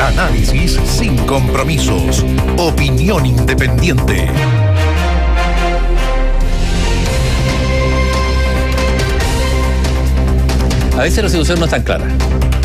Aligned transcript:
Análisis 0.00 0.78
sin 0.86 1.16
compromisos. 1.18 2.24
Opinión 2.58 3.24
independiente. 3.24 4.28
A 10.98 11.02
veces 11.02 11.22
la 11.22 11.30
situación 11.30 11.60
no 11.60 11.66
es 11.66 11.70
tan 11.70 11.82
clara. 11.82 12.04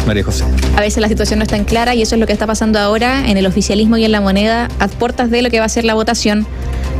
María 0.07 0.23
José. 0.23 0.44
A 0.76 0.81
veces 0.81 1.02
la 1.02 1.07
situación 1.07 1.39
no 1.39 1.44
es 1.44 1.50
tan 1.50 1.65
clara 1.65 1.94
y 1.94 2.02
eso 2.02 2.16
es 2.16 2.20
lo 2.20 2.26
que 2.26 2.34
está 2.34 2.48
pasando 2.48 2.80
ahora 2.80 3.30
en 3.30 3.38
el 3.38 3.46
oficialismo 3.46 3.98
y 3.98 4.05
en 4.05 4.11
la 4.11 4.21
moneda 4.21 4.68
a 4.80 4.88
puertas 4.88 5.30
de 5.30 5.43
lo 5.43 5.52
que 5.52 5.59
va 5.59 5.66
a 5.66 5.70
ser 5.70 5.86
la 5.86 5.93
votación 5.93 6.48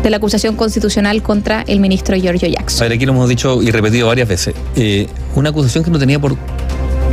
de 0.04 0.10
la 0.12 0.18
acusación 0.18 0.56
constitucional 0.56 1.24
contra 1.24 1.64
el 1.68 1.80
ministro 1.80 2.16
Giorgio 2.16 2.48
Jackson. 2.48 2.82
A 2.82 2.88
ver, 2.88 2.96
aquí 2.98 3.06
lo 3.06 3.14
hemos 3.14 3.28
dicho 3.28 3.64
y 3.64 3.72
repetido 3.72 4.08
varias 4.08 4.28
veces. 4.28 4.54
Eh, 4.76 5.08
una 5.36 5.50
acusación 5.50 5.84
que 5.84 5.90
no 5.90 5.98
tenía 5.98 6.20
por. 6.20 6.38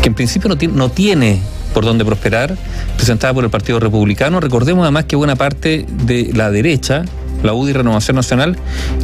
que 0.03 0.09
en 0.09 0.15
principio 0.15 0.51
no, 0.51 0.57
no 0.73 0.91
tiene 0.91 1.41
por 1.77 1.85
dónde 1.85 2.07
prosperar, 2.07 2.57
presentada 2.97 3.35
por 3.35 3.45
el 3.45 3.51
Partido 3.51 3.79
Republicano. 3.79 4.41
Recordemos 4.41 4.85
además 4.85 5.05
que 5.05 5.15
buena 5.15 5.37
parte 5.37 5.85
de 6.07 6.31
la 6.35 6.51
derecha, 6.51 7.05
la 7.43 7.53
UDI 7.53 7.75
Renovación 7.75 8.17
Nacional, 8.17 8.57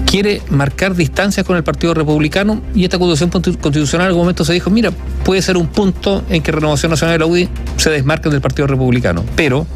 quiere 0.06 0.40
marcar 0.48 0.94
distancias 0.94 1.44
con 1.44 1.58
el 1.58 1.64
Partido 1.64 1.92
Republicano 1.92 2.62
y 2.74 2.84
esta 2.84 2.96
acusación 2.96 3.28
constitucional 3.28 4.06
en 4.06 4.08
algún 4.08 4.22
momento 4.22 4.46
se 4.46 4.54
dijo, 4.54 4.70
mira, 4.70 4.90
puede 5.22 5.42
ser 5.42 5.58
un 5.58 5.66
punto 5.66 6.24
en 6.30 6.42
que 6.42 6.50
Renovación 6.50 6.88
Nacional 6.88 7.16
y 7.16 7.18
la 7.18 7.26
UDI 7.26 7.48
se 7.76 7.90
desmarquen 7.90 8.32
del 8.32 8.40
Partido 8.40 8.66
Republicano. 8.66 9.22
Pero, 9.36 9.66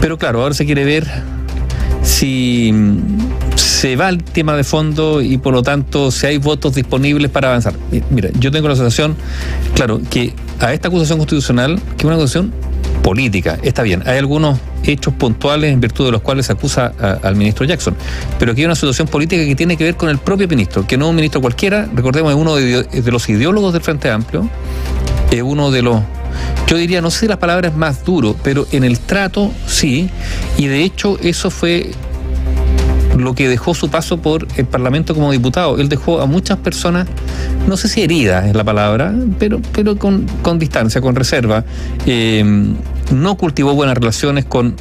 pero 0.00 0.18
claro, 0.18 0.40
ahora 0.40 0.54
se 0.54 0.64
quiere 0.64 0.84
ver 0.84 1.08
si 2.04 2.72
se 3.56 3.96
va 3.96 4.08
el 4.08 4.22
tema 4.22 4.54
de 4.54 4.62
fondo 4.62 5.20
y 5.20 5.36
por 5.38 5.52
lo 5.52 5.64
tanto 5.64 6.12
si 6.12 6.26
hay 6.26 6.38
votos 6.38 6.76
disponibles 6.76 7.28
para 7.28 7.48
avanzar. 7.48 7.74
Mira, 8.10 8.30
yo 8.38 8.52
tengo 8.52 8.68
la 8.68 8.76
sensación, 8.76 9.16
claro, 9.74 10.00
que 10.08 10.32
a 10.62 10.72
esta 10.72 10.88
acusación 10.88 11.18
constitucional, 11.18 11.78
que 11.96 11.98
es 11.98 12.04
una 12.04 12.14
acusación 12.14 12.52
política, 13.02 13.58
está 13.62 13.82
bien, 13.82 14.02
hay 14.06 14.16
algunos 14.16 14.58
hechos 14.84 15.12
puntuales 15.14 15.72
en 15.72 15.80
virtud 15.80 16.06
de 16.06 16.12
los 16.12 16.22
cuales 16.22 16.46
se 16.46 16.52
acusa 16.52 16.92
al 17.22 17.34
ministro 17.34 17.66
Jackson, 17.66 17.96
pero 18.38 18.52
aquí 18.52 18.62
hay 18.62 18.66
una 18.66 18.76
situación 18.76 19.08
política 19.08 19.44
que 19.44 19.56
tiene 19.56 19.76
que 19.76 19.84
ver 19.84 19.96
con 19.96 20.08
el 20.08 20.18
propio 20.18 20.46
ministro, 20.46 20.86
que 20.86 20.96
no 20.96 21.06
es 21.06 21.10
un 21.10 21.16
ministro 21.16 21.40
cualquiera, 21.40 21.88
recordemos, 21.92 22.32
es 22.32 22.38
uno 22.38 22.54
de, 22.54 23.10
los 23.10 23.28
ideólogos 23.28 23.72
del 23.72 23.82
Frente 23.82 24.08
Amplio, 24.08 24.48
es 25.30 25.42
uno 25.42 25.70
de 25.70 25.82
los 25.82 26.00
yo 26.68 26.78
diría, 26.78 27.02
no 27.02 27.10
sé 27.10 27.20
si 27.20 27.28
las 27.28 27.36
palabras 27.36 27.76
más 27.76 28.04
duro, 28.04 28.34
pero 28.42 28.66
en 28.72 28.84
el 28.84 28.98
trato 28.98 29.52
sí, 29.66 30.08
y 30.56 30.68
de 30.68 30.82
hecho 30.82 31.18
eso 31.20 31.50
fue 31.50 31.90
lo 33.22 33.34
que 33.34 33.48
dejó 33.48 33.74
su 33.74 33.90
paso 33.90 34.18
por 34.18 34.46
el 34.56 34.66
Parlamento 34.66 35.14
como 35.14 35.32
diputado. 35.32 35.78
Él 35.78 35.88
dejó 35.88 36.20
a 36.20 36.26
muchas 36.26 36.58
personas, 36.58 37.06
no 37.66 37.76
sé 37.76 37.88
si 37.88 38.02
heridas 38.02 38.46
es 38.46 38.54
la 38.54 38.64
palabra, 38.64 39.14
pero, 39.38 39.60
pero 39.72 39.96
con, 39.96 40.26
distancia, 40.58 41.00
con 41.00 41.14
reserva. 41.14 41.64
Eh, 42.06 42.44
no 43.12 43.36
cultivó 43.36 43.74
buenas 43.74 43.96
relaciones 43.96 44.44
con 44.44 44.74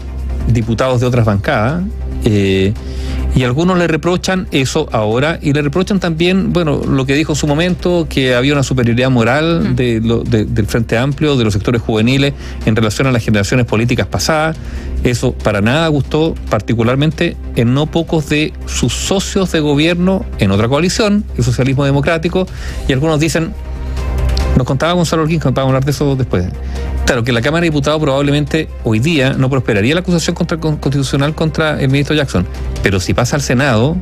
diputados 0.47 1.01
de 1.01 1.07
otras 1.07 1.25
bancadas. 1.25 1.83
Eh, 2.23 2.73
y 3.33 3.43
algunos 3.43 3.77
le 3.77 3.87
reprochan 3.87 4.47
eso 4.51 4.89
ahora 4.91 5.39
y 5.41 5.53
le 5.53 5.61
reprochan 5.61 5.99
también, 5.99 6.51
bueno, 6.51 6.81
lo 6.85 7.05
que 7.05 7.15
dijo 7.15 7.31
en 7.31 7.35
su 7.37 7.47
momento, 7.47 8.05
que 8.09 8.35
había 8.35 8.51
una 8.53 8.63
superioridad 8.63 9.09
moral 9.09 9.75
de, 9.75 10.01
del 10.01 10.65
Frente 10.67 10.97
Amplio, 10.97 11.37
de 11.37 11.45
los 11.45 11.53
sectores 11.53 11.81
juveniles 11.81 12.33
en 12.65 12.75
relación 12.75 13.07
a 13.07 13.11
las 13.11 13.23
generaciones 13.23 13.65
políticas 13.65 14.07
pasadas. 14.07 14.57
Eso 15.03 15.33
para 15.33 15.61
nada 15.61 15.87
gustó, 15.87 16.35
particularmente 16.49 17.35
en 17.55 17.73
no 17.73 17.87
pocos 17.87 18.29
de 18.29 18.53
sus 18.67 18.93
socios 18.93 19.51
de 19.51 19.59
gobierno 19.59 20.25
en 20.37 20.51
otra 20.51 20.67
coalición, 20.67 21.23
el 21.37 21.43
socialismo 21.43 21.85
democrático, 21.85 22.45
y 22.87 22.93
algunos 22.93 23.19
dicen, 23.19 23.51
nos 24.57 24.67
contaba 24.67 24.93
Gonzalo 24.93 25.23
Orquín, 25.23 25.39
vamos 25.39 25.57
a 25.57 25.61
hablar 25.61 25.85
de 25.85 25.91
eso 25.91 26.15
después. 26.15 26.45
Claro, 27.05 27.23
que 27.23 27.31
la 27.31 27.41
Cámara 27.41 27.61
de 27.61 27.69
Diputados 27.69 27.99
probablemente 27.99 28.69
hoy 28.83 28.99
día 28.99 29.33
no 29.33 29.49
prosperaría 29.49 29.95
la 29.95 30.01
acusación 30.01 30.35
contra, 30.35 30.57
constitucional 30.57 31.33
contra 31.33 31.81
el 31.81 31.89
ministro 31.89 32.15
Jackson, 32.15 32.45
pero 32.83 32.99
si 32.99 33.15
pasa 33.15 33.35
al 33.35 33.41
Senado, 33.41 33.97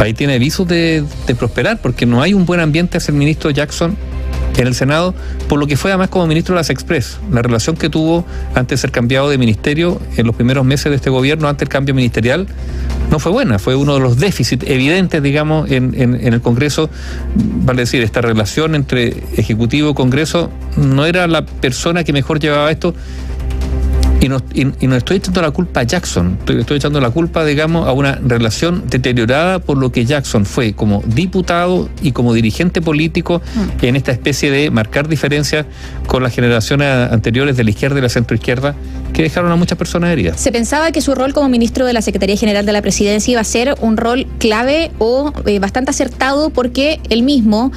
ahí 0.00 0.12
tiene 0.12 0.40
visos 0.40 0.66
de 0.66 1.04
prosperar, 1.38 1.80
porque 1.80 2.04
no 2.04 2.20
hay 2.20 2.34
un 2.34 2.46
buen 2.46 2.58
ambiente 2.58 2.98
hacia 2.98 3.12
el 3.12 3.18
ministro 3.18 3.50
Jackson 3.50 3.96
en 4.56 4.66
el 4.66 4.74
Senado, 4.74 5.14
por 5.48 5.58
lo 5.58 5.66
que 5.66 5.76
fue 5.76 5.90
además 5.90 6.08
como 6.08 6.26
ministro 6.26 6.54
de 6.54 6.60
las 6.60 6.70
Express. 6.70 7.18
La 7.30 7.42
relación 7.42 7.76
que 7.76 7.88
tuvo 7.88 8.24
antes 8.54 8.78
de 8.78 8.82
ser 8.82 8.90
cambiado 8.92 9.28
de 9.28 9.38
ministerio 9.38 10.00
en 10.16 10.26
los 10.26 10.34
primeros 10.34 10.64
meses 10.64 10.90
de 10.90 10.96
este 10.96 11.10
gobierno, 11.10 11.48
ante 11.48 11.64
el 11.64 11.68
cambio 11.68 11.94
ministerial, 11.94 12.46
no 13.10 13.18
fue 13.18 13.32
buena. 13.32 13.58
Fue 13.58 13.74
uno 13.74 13.94
de 13.94 14.00
los 14.00 14.18
déficits 14.18 14.64
evidentes, 14.68 15.22
digamos, 15.22 15.70
en, 15.70 15.94
en, 16.00 16.32
el 16.32 16.40
Congreso. 16.40 16.90
Vale 17.34 17.82
decir, 17.82 18.02
esta 18.02 18.20
relación 18.20 18.74
entre 18.74 19.24
Ejecutivo 19.36 19.90
y 19.90 19.94
Congreso 19.94 20.50
no 20.76 21.04
era 21.04 21.26
la 21.26 21.44
persona 21.44 22.04
que 22.04 22.12
mejor 22.12 22.40
llevaba 22.40 22.70
esto 22.70 22.94
y 24.24 24.28
no, 24.30 24.38
y, 24.54 24.86
no, 24.86 24.96
estoy 24.96 25.18
echando 25.18 25.42
la 25.42 25.50
culpa 25.50 25.80
a 25.80 25.82
Jackson, 25.82 26.38
estoy, 26.38 26.60
estoy, 26.60 26.78
echando 26.78 26.98
la 26.98 27.10
culpa, 27.10 27.44
digamos, 27.44 27.86
a 27.86 27.92
una 27.92 28.14
relación 28.14 28.84
deteriorada 28.88 29.58
por 29.58 29.76
lo 29.76 29.92
que 29.92 30.06
Jackson 30.06 30.46
fue 30.46 30.72
como 30.72 31.02
diputado 31.04 31.90
y 32.00 32.12
como 32.12 32.32
dirigente 32.32 32.80
político 32.80 33.42
mm. 33.54 33.84
en 33.84 33.96
esta 33.96 34.12
especie 34.12 34.50
de 34.50 34.70
marcar 34.70 35.08
diferencias 35.08 35.66
con 36.06 36.22
las 36.22 36.34
generaciones 36.34 37.12
anteriores 37.12 37.58
de 37.58 37.64
la 37.64 37.70
izquierda 37.70 37.98
y 37.98 38.02
la 38.02 38.08
centroizquierda 38.08 38.74
que 39.14 39.22
dejaron 39.22 39.50
a 39.50 39.56
muchas 39.56 39.78
personas 39.78 40.10
heridas. 40.10 40.38
Se 40.38 40.52
pensaba 40.52 40.92
que 40.92 41.00
su 41.00 41.14
rol 41.14 41.32
como 41.32 41.48
ministro 41.48 41.86
de 41.86 41.92
la 41.92 42.02
Secretaría 42.02 42.36
General 42.36 42.66
de 42.66 42.72
la 42.72 42.82
Presidencia 42.82 43.30
iba 43.32 43.40
a 43.40 43.44
ser 43.44 43.76
un 43.80 43.96
rol 43.96 44.26
clave 44.38 44.90
o 44.98 45.32
eh, 45.46 45.60
bastante 45.60 45.92
acertado 45.92 46.50
porque 46.50 47.00
él 47.08 47.22
mismo 47.22 47.72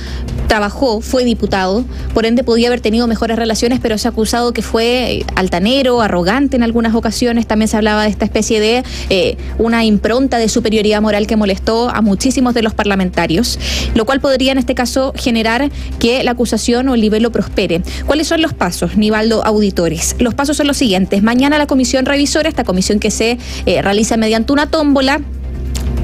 trabajó, 0.48 1.00
fue 1.02 1.24
diputado, 1.24 1.86
por 2.14 2.26
ende 2.26 2.44
podía 2.44 2.68
haber 2.68 2.82
tenido 2.82 3.06
mejores 3.08 3.38
relaciones, 3.38 3.80
pero 3.80 3.98
se 3.98 4.08
ha 4.08 4.12
acusado 4.12 4.52
que 4.52 4.62
fue 4.62 5.12
eh, 5.12 5.26
altanero, 5.36 6.02
arrogante 6.02 6.58
en 6.58 6.64
algunas 6.64 6.96
ocasiones. 6.96 7.46
También 7.46 7.68
se 7.68 7.78
hablaba 7.78 8.04
de 8.04 8.10
esta 8.10 8.26
especie 8.26 8.60
de 8.60 8.84
eh, 9.10 9.38
una 9.60 9.86
impronta 9.86 10.40
de 10.40 10.50
superioridad 10.50 11.02
moral 11.02 11.28
que 11.28 11.36
molestó 11.36 11.90
a 11.90 12.02
muchísimos 12.02 12.56
de 12.56 12.64
los 12.64 12.74
parlamentarios, 12.74 13.60
lo 13.94 14.06
cual 14.06 14.22
podría 14.22 14.54
en 14.54 14.58
este 14.58 14.74
caso 14.74 15.14
generar 15.16 15.70
que 16.00 16.24
la 16.24 16.32
acusación 16.32 16.90
o 16.90 16.96
el 16.96 17.02
nivel 17.02 17.22
lo 17.22 17.32
prospere. 17.32 17.84
¿Cuáles 18.08 18.28
son 18.28 18.42
los 18.42 18.54
pasos, 18.54 18.98
Nivaldo 18.98 19.46
Auditores? 19.46 20.16
Los 20.18 20.34
pasos 20.34 20.58
son 20.58 20.66
los 20.66 20.78
siguientes 20.78 21.22
Mañana 21.28 21.58
la 21.58 21.68
comisión 21.68 22.06
revisora, 22.06 22.48
esta 22.48 22.64
comisión 22.64 23.02
que 23.02 23.12
se 23.12 23.38
eh, 23.66 23.82
realiza 23.82 24.16
mediante 24.16 24.54
una 24.54 24.68
tómbola, 24.68 25.20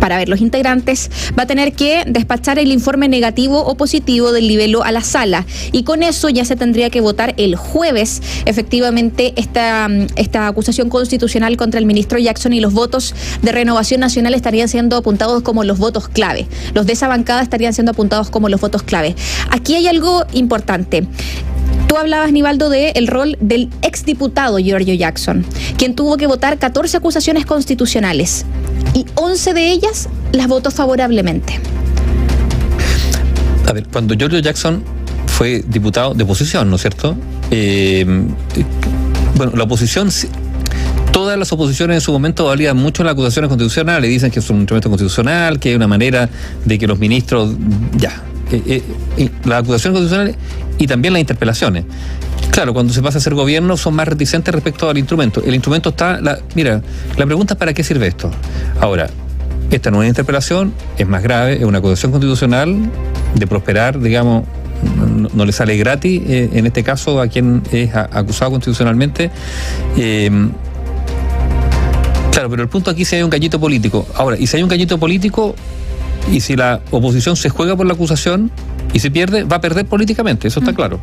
para 0.02 0.18
ver 0.18 0.28
los 0.28 0.42
integrantes, 0.42 1.10
va 1.40 1.44
a 1.44 1.46
tener 1.46 1.72
que 1.72 2.04
despachar 2.06 2.60
el 2.60 2.74
informe 2.74 3.08
negativo 3.08 3.64
o 3.64 3.76
positivo 3.78 4.34
del 4.34 4.50
libelo 4.50 4.84
a 4.84 4.92
la 4.92 5.00
sala. 5.00 5.46
Y 5.72 5.84
con 5.84 6.04
eso 6.04 6.28
ya 6.28 6.44
se 6.44 6.58
tendría 6.58 6.90
que 6.90 7.00
votar 7.00 7.36
el 7.38 7.56
jueves, 7.56 8.22
efectivamente, 8.44 9.32
esta, 9.38 9.88
esta 10.18 10.48
acusación 10.48 10.90
constitucional 10.90 11.56
contra 11.56 11.80
el 11.80 11.86
ministro 11.86 12.20
Jackson 12.20 12.52
y 12.52 12.60
los 12.60 12.74
votos 12.74 13.16
de 13.42 13.54
renovación 13.54 14.02
nacional 14.02 14.34
estarían 14.34 14.68
siendo 14.68 14.98
apuntados 14.98 15.42
como 15.42 15.64
los 15.64 15.80
votos 15.80 16.10
clave. 16.10 16.48
Los 16.74 16.86
de 16.86 16.92
esa 16.92 17.08
bancada 17.08 17.42
estarían 17.42 17.74
siendo 17.74 17.94
apuntados 17.94 18.30
como 18.30 18.50
los 18.50 18.60
votos 18.60 18.84
clave. 18.84 19.16
Aquí 19.52 19.76
hay 19.76 19.88
algo 19.88 20.26
importante. 20.34 21.08
Tú 21.94 22.00
hablabas, 22.00 22.32
Nivaldo, 22.32 22.72
del 22.72 23.06
rol 23.06 23.38
del 23.40 23.70
exdiputado 23.84 24.58
Giorgio 24.58 24.96
Jackson, 24.96 25.46
quien 25.78 25.94
tuvo 25.94 26.18
que 26.18 26.26
votar 26.26 26.58
14 26.58 26.98
acusaciones 26.98 27.46
constitucionales 27.46 28.48
y 28.96 29.06
11 29.14 29.54
de 29.54 29.72
ellas 29.72 30.10
las 30.32 30.48
votó 30.48 30.72
favorablemente. 30.72 31.60
A 33.68 33.74
ver, 33.74 33.86
cuando 33.90 34.16
Giorgio 34.16 34.40
Jackson 34.40 34.84
fue 35.28 35.64
diputado 35.68 36.16
de 36.16 36.24
oposición, 36.24 36.68
¿no 36.72 36.78
es 36.78 36.82
cierto? 36.82 37.16
Eh, 37.52 38.04
bueno, 39.36 39.52
la 39.56 39.66
oposición 39.66 40.10
todas 41.12 41.38
las 41.38 41.52
oposiciones 41.52 41.98
en 41.98 42.02
su 42.02 42.12
momento 42.12 42.46
valían 42.46 42.76
mucho 42.76 43.04
las 43.04 43.14
acusaciones 43.14 43.50
constitucionales, 43.50 44.10
dicen 44.10 44.32
que 44.32 44.40
es 44.40 44.50
un 44.50 44.62
instrumento 44.62 44.90
constitucional, 44.90 45.60
que 45.60 45.70
hay 45.70 45.76
una 45.76 45.88
manera 45.88 46.28
de 46.66 46.80
que 46.80 46.88
los 46.88 46.98
ministros, 46.98 47.52
ya, 47.96 48.24
eh, 48.52 48.84
eh, 49.18 49.30
las 49.46 49.60
acusaciones 49.60 50.00
constitucionales 50.00 50.36
y 50.78 50.88
también 50.88 51.14
las 51.14 51.22
interpelaciones. 51.22 51.86
Claro, 52.52 52.74
cuando 52.74 52.94
se 52.94 53.02
pasa 53.02 53.18
a 53.18 53.22
ser 53.22 53.34
gobierno 53.34 53.78
son 53.78 53.96
más 53.96 54.08
reticentes 54.08 54.54
respecto 54.54 54.90
al 54.90 54.98
instrumento. 54.98 55.42
El 55.44 55.56
instrumento 55.56 55.90
está, 55.90 56.20
mira, 56.56 56.82
la 57.18 57.26
pregunta 57.26 57.56
es 57.56 57.58
para 57.58 57.74
qué 57.74 57.84
sirve 57.84 58.08
esto. 58.08 58.30
Ahora, 58.80 59.10
esta 59.72 59.90
no 59.90 59.98
es 59.98 60.00
una 60.02 60.08
interpelación, 60.10 60.74
es 60.98 61.08
más 61.08 61.24
grave, 61.24 61.56
es 61.56 61.64
una 61.64 61.80
acusación 61.80 62.12
constitucional 62.12 62.78
de 63.34 63.48
prosperar, 63.48 64.00
digamos, 64.00 64.44
no, 65.34 65.46
le 65.46 65.52
sale 65.52 65.78
gratis, 65.78 66.22
eh, 66.28 66.50
en 66.54 66.66
este 66.66 66.84
caso 66.84 67.22
a 67.22 67.28
quien 67.28 67.64
es 67.72 67.96
acusado 67.96 68.52
constitucionalmente. 68.52 69.32
Em, 69.98 70.52
claro, 72.32 72.50
pero 72.50 72.64
el 72.64 72.70
punto 72.70 72.92
aquí 72.92 73.04
es 73.04 73.08
si 73.08 73.16
hay 73.16 73.24
un 73.24 73.30
gallito 73.30 73.60
político. 73.60 74.06
Ahora, 74.16 74.38
y 74.38 74.46
si 74.46 74.58
hay 74.58 74.64
un 74.64 74.70
gallito 74.70 74.98
político, 74.98 75.56
y 76.32 76.40
si 76.42 76.56
la 76.56 76.82
oposición 76.92 77.36
se 77.36 77.50
juega 77.50 77.76
por 77.76 77.86
la 77.86 77.94
acusación 77.94 78.52
y 78.94 79.00
se 79.00 79.12
pierde, 79.12 79.44
va 79.44 79.58
a 79.58 79.62
perder 79.62 79.86
políticamente, 79.86 80.48
eso 80.48 80.60
está 80.60 80.72
mm. 80.72 80.76
claro. 80.76 81.00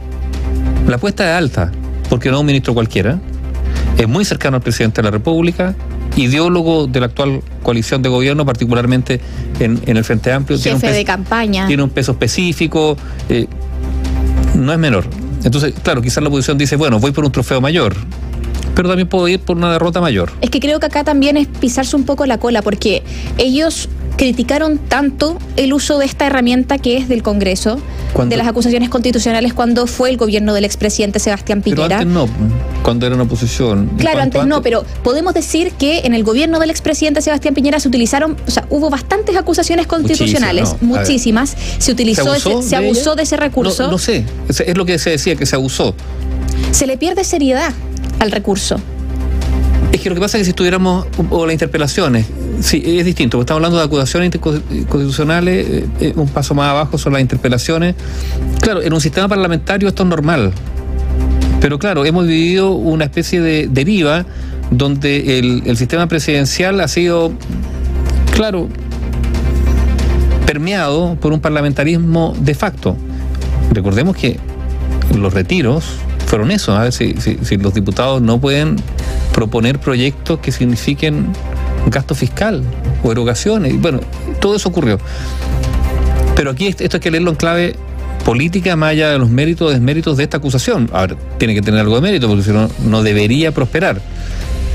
La 0.88 0.96
apuesta 0.96 1.30
es 1.30 1.36
alta, 1.36 1.70
porque 2.08 2.30
no 2.30 2.36
es 2.36 2.40
un 2.40 2.46
ministro 2.46 2.72
cualquiera, 2.72 3.20
es 3.98 4.08
muy 4.08 4.24
cercano 4.24 4.56
al 4.56 4.62
presidente 4.62 5.02
de 5.02 5.04
la 5.04 5.10
República, 5.10 5.74
ideólogo 6.16 6.86
de 6.86 7.00
la 7.00 7.06
actual 7.06 7.42
coalición 7.62 8.02
de 8.02 8.08
gobierno, 8.08 8.44
particularmente 8.46 9.20
en, 9.58 9.80
el 9.84 10.04
Frente 10.04 10.32
Amplio. 10.32 10.58
Jefe 10.58 10.78
tiene 10.78 10.94
de 10.94 11.04
campaña. 11.04 11.66
Tiene 11.66 11.82
un 11.82 11.90
peso 11.90 12.12
específico, 12.12 12.96
eh, 13.28 13.46
no 14.54 14.72
es 14.72 14.78
menor. 14.78 15.04
Entonces, 15.44 15.74
claro, 15.82 16.02
quizás 16.02 16.22
la 16.22 16.28
oposición 16.28 16.58
dice, 16.58 16.76
bueno, 16.76 16.98
voy 16.98 17.12
por 17.12 17.24
un 17.24 17.32
trofeo 17.32 17.60
mayor, 17.60 17.94
pero 18.74 18.88
también 18.88 19.08
puedo 19.08 19.26
ir 19.28 19.40
por 19.40 19.56
una 19.56 19.72
derrota 19.72 20.00
mayor. 20.00 20.32
Es 20.40 20.50
que 20.50 20.60
creo 20.60 20.80
que 20.80 20.86
acá 20.86 21.04
también 21.04 21.36
es 21.36 21.46
pisarse 21.46 21.96
un 21.96 22.04
poco 22.04 22.26
la 22.26 22.38
cola, 22.38 22.62
porque 22.62 23.02
ellos 23.38 23.88
criticaron 24.20 24.76
tanto 24.76 25.38
el 25.56 25.72
uso 25.72 25.98
de 25.98 26.04
esta 26.04 26.26
herramienta 26.26 26.76
que 26.76 26.98
es 26.98 27.08
del 27.08 27.22
Congreso, 27.22 27.80
de 28.26 28.36
las 28.36 28.46
acusaciones 28.46 28.90
constitucionales 28.90 29.54
cuando 29.54 29.86
fue 29.86 30.10
el 30.10 30.18
gobierno 30.18 30.52
del 30.52 30.66
expresidente 30.66 31.18
Sebastián 31.18 31.62
Piñera. 31.62 32.00
Pero 32.00 32.00
antes 32.00 32.14
no, 32.14 32.28
cuando 32.82 33.06
era 33.06 33.14
una 33.14 33.24
oposición. 33.24 33.90
Claro, 33.96 34.20
antes, 34.20 34.44
no, 34.44 34.60
pero 34.60 34.84
podemos 35.02 35.32
decir 35.32 35.72
que 35.72 36.00
en 36.00 36.12
el 36.12 36.22
gobierno 36.22 36.58
del 36.58 36.68
expresidente 36.68 37.22
Sebastián 37.22 37.54
Piñera 37.54 37.80
se 37.80 37.88
utilizaron, 37.88 38.36
o 38.46 38.50
sea, 38.50 38.66
hubo 38.68 38.90
bastantes 38.90 39.34
acusaciones 39.38 39.86
constitucionales, 39.86 40.76
muchísimas. 40.82 41.56
Se 41.78 41.90
utilizó, 41.90 42.34
¿Se, 42.34 42.62
se 42.62 42.76
abusó 42.76 43.14
de 43.14 43.22
ese 43.22 43.38
recurso. 43.38 43.84
No, 43.84 43.92
no 43.92 43.98
sé, 43.98 44.26
es 44.50 44.76
lo 44.76 44.84
que 44.84 44.98
se 44.98 45.08
decía, 45.08 45.34
que 45.34 45.46
se 45.46 45.56
abusó. 45.56 45.94
Se 46.72 46.86
le 46.86 46.98
pierde 46.98 47.24
seriedad 47.24 47.72
al 48.18 48.32
recurso. 48.32 48.78
Es 49.92 50.00
que 50.00 50.08
lo 50.08 50.14
que 50.14 50.20
pasa 50.20 50.36
es 50.36 50.42
que 50.42 50.44
si 50.44 50.50
estuviéramos, 50.50 51.06
o 51.30 51.46
las 51.46 51.52
interpelaciones, 51.52 52.26
sí, 52.60 52.82
es 52.84 53.04
distinto, 53.04 53.40
estamos 53.40 53.58
hablando 53.58 53.78
de 53.78 53.84
acusaciones 53.84 54.30
constitucionales, 54.38 55.66
eh, 55.68 55.86
eh, 56.00 56.12
un 56.14 56.28
paso 56.28 56.54
más 56.54 56.70
abajo 56.70 56.96
son 56.96 57.14
las 57.14 57.22
interpelaciones. 57.22 57.96
Claro, 58.60 58.82
en 58.82 58.92
un 58.92 59.00
sistema 59.00 59.26
parlamentario 59.26 59.88
esto 59.88 60.04
es 60.04 60.08
normal, 60.08 60.52
pero 61.60 61.78
claro, 61.78 62.04
hemos 62.04 62.26
vivido 62.26 62.70
una 62.72 63.04
especie 63.04 63.40
de 63.40 63.68
deriva 63.68 64.24
donde 64.70 65.40
el 65.40 65.76
sistema 65.76 66.06
presidencial 66.06 66.80
ha 66.80 66.86
sido, 66.86 67.32
claro, 68.34 68.68
permeado 70.46 71.16
por 71.20 71.32
un 71.32 71.40
parlamentarismo 71.40 72.34
de 72.40 72.54
facto. 72.54 72.96
Recordemos 73.72 74.16
que 74.16 74.38
los 75.16 75.32
retiros 75.32 75.84
fueron 76.30 76.52
eso, 76.52 76.76
a 76.76 76.84
ver 76.84 76.92
si, 76.92 77.16
si, 77.18 77.56
los 77.56 77.74
diputados 77.74 78.22
no 78.22 78.40
pueden 78.40 78.76
proponer 79.34 79.80
proyectos 79.80 80.38
que 80.38 80.52
signifiquen 80.52 81.32
gasto 81.88 82.14
fiscal 82.14 82.62
o 83.02 83.10
erogaciones. 83.10 83.80
Bueno, 83.80 83.98
todo 84.40 84.54
eso 84.54 84.68
ocurrió. 84.68 85.00
Pero 86.36 86.52
aquí 86.52 86.68
esto 86.68 86.98
hay 86.98 87.00
que 87.00 87.10
leerlo 87.10 87.30
en 87.30 87.36
clave 87.36 87.74
política 88.24 88.76
más 88.76 88.90
allá 88.90 89.10
de 89.10 89.18
los 89.18 89.28
méritos 89.28 89.66
o 89.66 89.70
desméritos 89.72 90.16
de 90.18 90.22
esta 90.22 90.36
acusación. 90.36 90.88
A 90.92 91.00
ver, 91.00 91.16
tiene 91.38 91.52
que 91.52 91.62
tener 91.62 91.80
algo 91.80 91.96
de 91.96 92.02
mérito 92.02 92.28
porque 92.28 92.44
si 92.44 92.52
no, 92.52 92.70
no 92.84 93.02
debería 93.02 93.50
prosperar. 93.50 94.00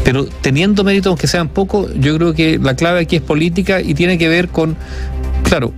Pero 0.03 0.25
teniendo 0.25 0.83
méritos, 0.83 1.11
aunque 1.11 1.27
sean 1.27 1.47
pocos, 1.47 1.89
yo 1.97 2.17
creo 2.17 2.33
que 2.33 2.59
la 2.59 2.75
clave 2.75 2.99
aquí 2.99 3.15
es 3.15 3.21
política 3.21 3.79
y 3.79 3.93
tiene 3.93 4.17
que 4.17 4.27
ver 4.27 4.49
con, 4.49 4.75
claro, 5.43 5.71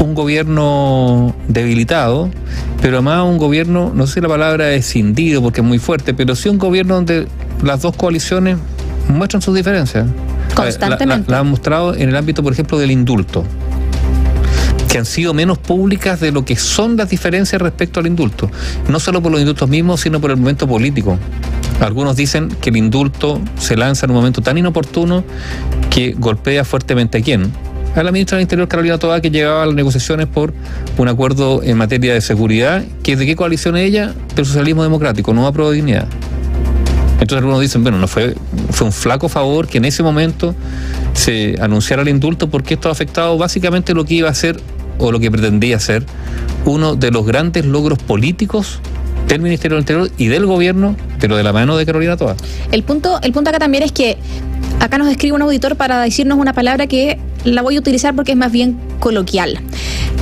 un 0.00 0.14
gobierno 0.14 1.34
debilitado, 1.48 2.30
pero 2.80 2.96
además 2.96 3.24
un 3.24 3.38
gobierno, 3.38 3.92
no 3.94 4.06
sé 4.06 4.14
si 4.14 4.20
la 4.20 4.28
palabra 4.28 4.72
es 4.72 4.90
cindido 4.90 5.42
porque 5.42 5.60
es 5.60 5.66
muy 5.66 5.78
fuerte, 5.78 6.14
pero 6.14 6.34
sí 6.34 6.48
un 6.48 6.58
gobierno 6.58 6.94
donde 6.94 7.28
las 7.62 7.82
dos 7.82 7.96
coaliciones 7.96 8.56
muestran 9.08 9.42
sus 9.42 9.54
diferencias. 9.54 10.06
Constantemente. 10.54 11.30
La, 11.30 11.40
han 11.40 11.48
mostrado 11.48 11.94
en 11.94 12.08
el 12.08 12.16
ámbito, 12.16 12.42
por 12.42 12.52
ejemplo, 12.52 12.78
del 12.78 12.90
indulto 12.90 13.44
que 14.90 14.98
han 14.98 15.06
sido 15.06 15.32
menos 15.32 15.56
públicas 15.56 16.18
de 16.18 16.32
lo 16.32 16.44
que 16.44 16.56
son 16.56 16.96
las 16.96 17.08
diferencias 17.08 17.62
respecto 17.62 18.00
al 18.00 18.08
indulto. 18.08 18.50
No 18.88 18.98
solo 18.98 19.22
por 19.22 19.30
los 19.30 19.40
indultos 19.40 19.68
mismos, 19.68 20.00
sino 20.00 20.20
por 20.20 20.32
el 20.32 20.36
momento 20.36 20.66
político. 20.66 21.16
Algunos 21.80 22.16
dicen 22.16 22.48
que 22.60 22.70
el 22.70 22.76
indulto 22.76 23.40
se 23.56 23.76
lanza 23.76 24.06
en 24.06 24.10
un 24.10 24.16
momento 24.16 24.42
tan 24.42 24.58
inoportuno 24.58 25.22
que 25.90 26.16
golpea 26.18 26.64
fuertemente 26.64 27.18
a 27.18 27.22
quién, 27.22 27.52
a 27.94 28.02
la 28.02 28.12
ministra 28.12 28.36
del 28.36 28.42
Interior, 28.42 28.68
Carolina 28.68 28.98
Toda, 28.98 29.20
que 29.20 29.30
llegaba 29.30 29.62
a 29.62 29.66
las 29.66 29.74
negociaciones 29.74 30.26
por 30.26 30.52
un 30.96 31.08
acuerdo 31.08 31.62
en 31.62 31.76
materia 31.76 32.14
de 32.14 32.20
seguridad, 32.20 32.84
que 33.02 33.16
de 33.16 33.26
qué 33.26 33.36
coalición 33.36 33.76
ella, 33.76 34.14
del 34.34 34.46
socialismo 34.46 34.82
democrático, 34.82 35.34
no 35.34 35.46
aprobó 35.46 35.70
dignidad. 35.70 36.06
Entonces 37.14 37.38
algunos 37.38 37.60
dicen, 37.60 37.82
bueno, 37.82 37.98
no 37.98 38.08
fue, 38.08 38.34
fue 38.70 38.86
un 38.86 38.92
flaco 38.92 39.28
favor 39.28 39.68
que 39.68 39.78
en 39.78 39.84
ese 39.84 40.02
momento 40.02 40.54
se 41.12 41.56
anunciara 41.60 42.02
el 42.02 42.08
indulto 42.08 42.48
porque 42.48 42.74
esto 42.74 42.88
ha 42.88 42.92
afectado 42.92 43.36
básicamente 43.36 43.92
lo 43.92 44.04
que 44.04 44.14
iba 44.14 44.30
a 44.30 44.34
ser 44.34 44.58
o 44.98 45.12
lo 45.12 45.20
que 45.20 45.30
pretendía 45.30 45.78
ser 45.80 46.04
uno 46.64 46.94
de 46.94 47.10
los 47.10 47.26
grandes 47.26 47.66
logros 47.66 47.98
políticos 47.98 48.80
del 49.28 49.42
Ministerio 49.42 49.76
del 49.76 49.82
Interior 49.82 50.10
y 50.16 50.26
del 50.26 50.46
gobierno, 50.46 50.96
pero 51.20 51.36
de 51.36 51.42
la 51.42 51.52
mano 51.52 51.76
de 51.76 51.86
Carolina 51.86 52.16
Toa. 52.16 52.36
El 52.72 52.82
punto, 52.82 53.20
el 53.22 53.32
punto 53.32 53.50
acá 53.50 53.58
también 53.58 53.82
es 53.82 53.92
que 53.92 54.16
acá 54.80 54.98
nos 54.98 55.08
escribe 55.08 55.36
un 55.36 55.42
auditor 55.42 55.76
para 55.76 56.00
decirnos 56.00 56.38
una 56.38 56.52
palabra 56.52 56.86
que 56.86 57.18
la 57.44 57.62
voy 57.62 57.76
a 57.76 57.78
utilizar 57.78 58.16
porque 58.16 58.32
es 58.32 58.38
más 58.38 58.50
bien 58.50 58.78
coloquial. 58.98 59.60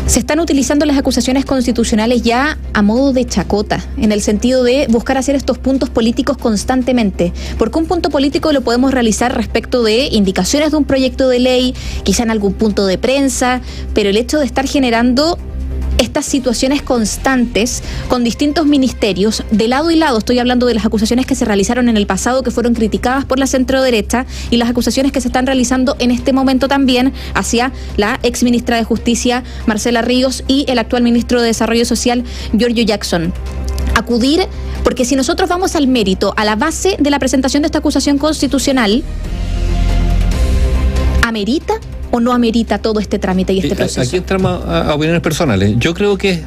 Se 0.06 0.19
están 0.19 0.40
utilizando 0.40 0.84
las 0.87 0.96
acusaciones 0.96 1.44
constitucionales 1.44 2.22
ya 2.22 2.58
a 2.72 2.82
modo 2.82 3.12
de 3.12 3.25
chacota, 3.25 3.84
en 3.96 4.10
el 4.10 4.20
sentido 4.20 4.64
de 4.64 4.87
buscar 4.88 5.16
hacer 5.16 5.37
estos 5.37 5.58
puntos 5.58 5.90
políticos 5.90 6.38
constantemente, 6.38 7.32
porque 7.58 7.78
un 7.78 7.87
punto 7.87 8.10
político 8.10 8.52
lo 8.52 8.62
podemos 8.62 8.93
realizar 8.93 9.37
respecto 9.37 9.82
de 9.82 10.08
indicaciones 10.10 10.70
de 10.70 10.76
un 10.76 10.84
proyecto 10.84 11.28
de 11.28 11.38
ley, 11.38 11.75
quizá 12.04 12.22
en 12.22 12.31
algún 12.31 12.54
punto 12.54 12.87
de 12.87 12.99
prensa, 12.99 13.61
pero 13.94 14.08
el 14.11 14.16
hecho 14.16 14.38
de 14.38 14.46
estar 14.46 14.66
generando 14.66 15.38
estas 15.99 16.25
situaciones 16.27 16.83
constantes 16.83 17.83
con 18.09 18.25
distintos 18.25 18.67
ministerios, 18.67 19.45
de 19.50 19.69
lado 19.69 19.91
y 19.91 19.97
lado, 19.97 20.19
estoy 20.19 20.39
hablando 20.39 20.67
de 20.67 20.75
las 20.75 20.87
acusaciones 20.87 21.27
que 21.27 21.35
se 21.35 21.45
realizaron 21.45 21.89
en 21.89 21.97
el 21.97 22.06
pasado, 22.06 22.43
que 22.43 22.50
fueron 22.50 22.75
criticadas 22.75 23.25
por 23.25 23.39
la 23.39 23.47
centro 23.47 23.83
derecha, 23.83 24.27
y 24.50 24.56
las 24.56 24.71
acusaciones 24.71 25.12
que 25.12 25.21
se 25.21 25.29
están 25.29 25.47
realizando 25.47 25.97
en 25.99 26.11
este 26.11 26.33
momento 26.33 26.69
también 26.69 27.12
hacia 27.35 27.73
la 27.97 28.19
ex 28.23 28.43
ministra 28.43 28.77
de 28.77 28.85
Justicia, 28.85 29.43
Marcela 29.67 30.03
Ríos, 30.03 30.45
y 30.47 30.65
el 30.69 30.79
actual 30.79 31.03
ministro 31.03 31.41
de 31.41 31.49
Desarrollo 31.49 31.85
Social, 31.85 32.25
Giorgio 32.53 32.85
Jackson. 32.85 33.33
Acudir, 33.95 34.47
porque 34.85 35.05
si 35.05 35.17
nosotros 35.17 35.49
vamos 35.49 35.75
al 35.75 35.89
mérito, 35.89 36.33
a 36.37 36.45
la 36.45 36.56
base 36.56 36.97
de 36.99 37.11
la 37.11 37.19
presentación 37.19 37.62
de 37.62 37.67
esta 37.67 37.79
acusación 37.79 38.19
constitucional, 38.19 39.03
amerita 41.23 41.75
o 42.10 42.20
no 42.20 42.32
amerita 42.32 42.78
todo 42.78 43.00
este 43.00 43.19
trámite 43.19 43.52
y 43.52 43.60
este 43.60 43.75
proceso? 43.75 44.00
Aquí 44.00 44.16
entramos 44.16 44.64
a, 44.64 44.94
opiniones 44.94 45.22
personales. 45.22 45.75
Yo 45.78 45.94
creo 45.94 46.16
que, 46.16 46.43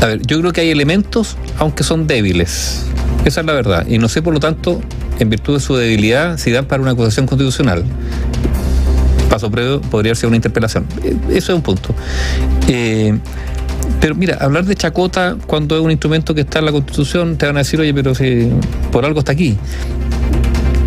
a 0.00 0.06
ver, 0.06 0.26
yo 0.26 0.40
creo 0.40 0.52
que 0.52 0.62
hay 0.62 0.70
elementos, 0.70 1.36
aunque 1.58 1.84
son 1.84 2.06
débiles. 2.06 2.84
Esa 3.24 3.40
es 3.40 3.46
la 3.46 3.52
verdad. 3.52 3.86
Y 3.88 3.98
no 3.98 4.08
sé, 4.08 4.22
por 4.22 4.34
lo 4.34 4.40
tanto, 4.40 4.80
en 5.18 5.30
virtud 5.30 5.54
de 5.54 5.60
su 5.60 5.76
debilidad, 5.76 6.38
si 6.38 6.50
dan 6.50 6.66
para 6.66 6.82
una 6.82 6.92
acusación 6.92 7.26
constitucional. 7.26 7.84
Paso 9.28 9.50
previo 9.50 9.80
podría 9.80 10.14
ser 10.14 10.28
una 10.28 10.36
interpelación. 10.36 10.86
Eh, 11.04 11.16
eso 11.30 11.52
es 11.52 11.56
un 11.56 11.62
punto. 11.62 11.94
Eh, 12.68 13.18
pero 14.00 14.14
mira, 14.14 14.36
hablar 14.40 14.64
de 14.64 14.74
chacota 14.76 15.36
cuando 15.46 15.76
es 15.76 15.82
un 15.82 15.90
instrumento 15.90 16.34
que 16.34 16.42
está 16.42 16.60
en 16.60 16.66
la 16.66 16.72
Constitución, 16.72 17.36
te 17.36 17.46
van 17.46 17.56
a 17.56 17.60
decir, 17.60 17.80
oye, 17.80 17.92
pero 17.92 18.14
si 18.14 18.50
por 18.92 19.04
algo 19.04 19.20
está 19.20 19.32
aquí. 19.32 19.56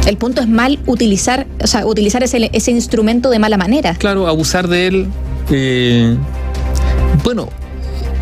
El 0.06 0.18
punto 0.18 0.42
es 0.42 0.48
mal 0.48 0.80
utilizar, 0.88 1.46
o 1.64 1.68
sea, 1.68 1.86
utilizar 1.86 2.24
ese, 2.24 2.50
ese 2.54 2.72
instrumento 2.72 3.30
de 3.30 3.40
mala 3.40 3.58
manera. 3.58 3.94
Claro, 3.96 4.28
abusar 4.28 4.68
de 4.68 4.88
él. 4.88 5.08
Eh, 5.52 6.18
bueno, 7.24 7.50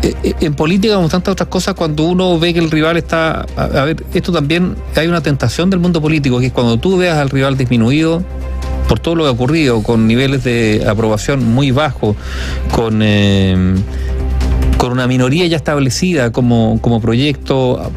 eh, 0.02 0.14
eh, 0.22 0.34
en 0.40 0.54
política, 0.54 0.94
como 0.96 1.08
tantas 1.08 1.32
otras 1.32 1.48
cosas, 1.48 1.74
cuando 1.74 2.04
uno 2.04 2.38
ve 2.38 2.52
que 2.52 2.60
el 2.60 2.70
rival 2.70 2.98
está. 2.98 3.46
A, 3.56 3.84
ver, 3.84 4.04
esto 4.12 4.30
también 4.30 4.76
hay 4.94 5.06
una 5.06 5.22
tentación 5.22 5.70
del 5.70 5.80
mundo 5.80 6.02
político, 6.02 6.38
que 6.38 6.46
es 6.46 6.52
cuando 6.52 6.76
tú 6.76 6.98
veas 6.98 7.16
al 7.16 7.30
rival 7.30 7.56
disminuido 7.56 8.22
por 8.86 8.98
todo 8.98 9.14
lo 9.14 9.24
que 9.24 9.28
ha 9.28 9.32
ocurrido, 9.32 9.82
con 9.82 10.06
niveles 10.06 10.44
de 10.44 10.84
aprobación 10.86 11.44
muy 11.44 11.70
bajos, 11.70 12.16
con. 12.72 13.02
con 14.76 14.92
una 14.92 15.06
minoría 15.06 15.46
ya 15.46 15.56
establecida 15.56 16.32
como, 16.32 16.78
como 16.80 17.00
proyecto 17.00 17.90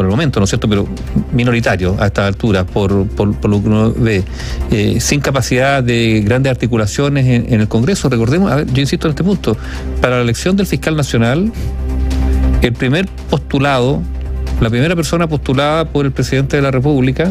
por 0.00 0.06
el 0.06 0.10
momento, 0.10 0.40
¿no 0.40 0.44
es 0.44 0.50
cierto?, 0.50 0.66
pero 0.66 0.88
minoritario 1.30 1.94
a 2.00 2.06
esta 2.06 2.26
altura, 2.26 2.64
por, 2.64 2.90
lo 2.90 3.62
que 3.62 3.68
uno 3.68 3.92
ve, 3.94 4.24
eh, 4.70 4.96
sin 4.98 5.20
capacidad 5.20 5.82
de 5.82 6.22
grandes 6.24 6.50
articulaciones 6.50 7.26
en, 7.26 7.60
el 7.60 7.68
Congreso. 7.68 8.08
Recordemos, 8.08 8.50
yo 8.72 8.80
insisto 8.80 9.08
en 9.08 9.10
este 9.10 9.22
punto, 9.22 9.58
para 10.00 10.16
la 10.16 10.22
elección 10.22 10.56
del 10.56 10.66
fiscal 10.66 10.96
nacional, 10.96 11.52
el 12.62 12.72
primer 12.72 13.08
postulado, 13.28 14.00
la 14.62 14.70
primera 14.70 14.96
persona 14.96 15.28
postulada 15.28 15.84
por 15.84 16.06
el 16.06 16.12
presidente 16.12 16.56
de 16.56 16.62
la 16.62 16.70
República, 16.70 17.30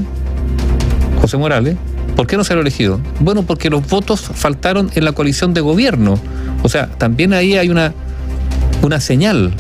José 1.22 1.38
Morales, 1.38 1.76
¿Por 2.16 2.28
qué 2.28 2.36
no 2.36 2.44
se 2.44 2.54
ha 2.54 2.60
elegido? 2.60 3.00
Bueno, 3.22 3.44
porque 3.44 3.70
los 3.70 3.88
votos 3.88 4.20
faltaron 4.20 4.92
en 4.94 5.06
la 5.06 5.14
coalición 5.14 5.54
de 5.54 5.62
gobierno. 5.62 6.20
O 6.64 6.68
sea, 6.68 6.88
también 6.88 7.32
ahí 7.32 7.56
hay 7.56 7.70
una, 7.70 7.94
una 8.82 9.00
señal 9.00 9.54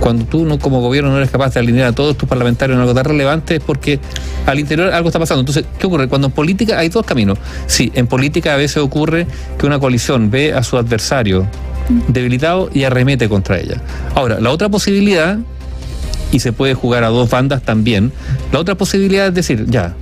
cuando 0.00 0.24
tú 0.24 0.44
no, 0.44 0.58
como 0.58 0.80
gobierno 0.80 1.10
no 1.10 1.18
eres 1.18 1.30
capaz 1.30 1.54
de 1.54 1.60
alinear 1.60 1.88
a 1.88 1.92
todos 1.92 2.16
tus 2.16 2.28
parlamentarios 2.28 2.76
en 2.76 2.80
algo 2.80 2.94
tan 2.94 3.04
relevante 3.04 3.56
es 3.56 3.62
porque 3.62 4.00
al 4.46 4.58
interior 4.58 4.92
algo 4.92 5.08
está 5.08 5.18
pasando. 5.18 5.40
Entonces, 5.40 5.64
¿qué 5.78 5.86
ocurre? 5.86 6.08
Cuando 6.08 6.26
en 6.28 6.32
política 6.32 6.78
hay 6.78 6.88
dos 6.88 7.06
caminos. 7.06 7.38
Sí, 7.66 7.90
en 7.94 8.06
política 8.06 8.54
a 8.54 8.56
veces 8.56 8.78
ocurre 8.78 9.26
que 9.58 9.66
una 9.66 9.78
coalición 9.78 10.30
ve 10.30 10.52
a 10.52 10.62
su 10.62 10.76
adversario 10.76 11.46
debilitado 12.08 12.70
y 12.72 12.84
arremete 12.84 13.28
contra 13.28 13.58
ella. 13.58 13.80
Ahora, 14.14 14.40
la 14.40 14.50
otra 14.50 14.68
posibilidad, 14.68 15.38
y 16.32 16.40
se 16.40 16.52
puede 16.52 16.74
jugar 16.74 17.04
a 17.04 17.08
dos 17.08 17.30
bandas 17.30 17.62
también, 17.62 18.12
la 18.52 18.58
otra 18.58 18.74
posibilidad 18.74 19.28
es 19.28 19.34
decir, 19.34 19.66
ya, 19.68 19.94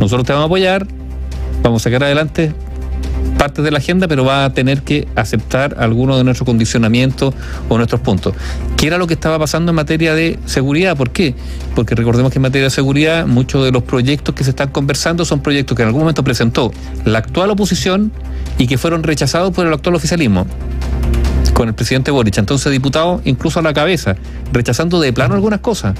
nosotros 0.00 0.26
te 0.26 0.32
vamos 0.32 0.44
a 0.44 0.46
apoyar, 0.46 0.86
vamos 1.62 1.82
a 1.82 1.84
sacar 1.84 2.04
adelante 2.04 2.52
parte 3.38 3.62
de 3.62 3.70
la 3.70 3.78
agenda, 3.78 4.08
pero 4.08 4.24
va 4.24 4.44
a 4.44 4.54
tener 4.54 4.82
que 4.82 5.06
aceptar 5.16 5.76
algunos 5.78 6.16
de 6.16 6.24
nuestros 6.24 6.46
condicionamientos 6.46 7.34
o 7.68 7.76
nuestros 7.76 8.00
puntos. 8.00 8.34
¿Qué 8.76 8.86
era 8.86 8.98
lo 8.98 9.06
que 9.06 9.14
estaba 9.14 9.38
pasando 9.38 9.70
en 9.70 9.76
materia 9.76 10.14
de 10.14 10.38
seguridad? 10.46 10.96
¿Por 10.96 11.10
qué? 11.10 11.34
Porque 11.74 11.94
recordemos 11.94 12.32
que 12.32 12.38
en 12.38 12.42
materia 12.42 12.64
de 12.64 12.70
seguridad 12.70 13.26
muchos 13.26 13.64
de 13.64 13.72
los 13.72 13.82
proyectos 13.82 14.34
que 14.34 14.44
se 14.44 14.50
están 14.50 14.70
conversando 14.70 15.24
son 15.24 15.40
proyectos 15.40 15.76
que 15.76 15.82
en 15.82 15.88
algún 15.88 16.02
momento 16.02 16.24
presentó 16.24 16.72
la 17.04 17.18
actual 17.18 17.50
oposición 17.50 18.12
y 18.58 18.66
que 18.66 18.78
fueron 18.78 19.02
rechazados 19.02 19.52
por 19.52 19.66
el 19.66 19.72
actual 19.72 19.96
oficialismo 19.96 20.46
con 21.52 21.68
el 21.68 21.74
presidente 21.74 22.10
Boric, 22.10 22.36
entonces 22.38 22.72
diputado 22.72 23.22
incluso 23.24 23.60
a 23.60 23.62
la 23.62 23.72
cabeza, 23.72 24.16
rechazando 24.52 25.00
de 25.00 25.12
plano 25.12 25.34
algunas 25.34 25.60
cosas. 25.60 25.94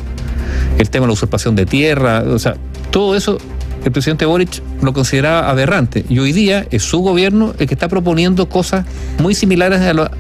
El 0.78 0.90
tema 0.90 1.04
de 1.04 1.08
la 1.08 1.12
usurpación 1.12 1.54
de 1.54 1.64
tierra, 1.64 2.24
o 2.26 2.38
sea, 2.38 2.56
todo 2.90 3.14
eso 3.14 3.38
el 3.84 3.92
presidente 3.92 4.24
Boric 4.24 4.62
lo 4.82 4.92
consideraba 4.92 5.48
aberrante 5.48 6.04
y 6.08 6.18
hoy 6.18 6.32
día 6.32 6.66
es 6.70 6.82
su 6.82 7.00
gobierno 7.00 7.54
el 7.58 7.66
que 7.66 7.74
está 7.74 7.88
proponiendo 7.88 8.48
cosas 8.48 8.86
muy 9.18 9.34
similares 9.34 9.80
a, 9.80 10.10